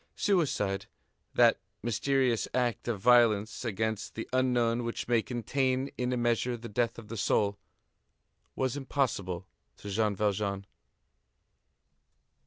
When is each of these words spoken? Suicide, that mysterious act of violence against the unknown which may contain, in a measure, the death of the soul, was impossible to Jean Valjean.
Suicide, 0.15 0.87
that 1.35 1.59
mysterious 1.83 2.47
act 2.55 2.87
of 2.87 2.99
violence 2.99 3.63
against 3.63 4.15
the 4.15 4.27
unknown 4.33 4.83
which 4.83 5.07
may 5.07 5.21
contain, 5.21 5.91
in 5.95 6.11
a 6.11 6.17
measure, 6.17 6.57
the 6.57 6.67
death 6.67 6.97
of 6.97 7.07
the 7.07 7.15
soul, 7.15 7.59
was 8.55 8.75
impossible 8.75 9.45
to 9.77 9.91
Jean 9.91 10.15
Valjean. 10.15 10.65